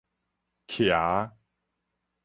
[0.67, 0.89] 騎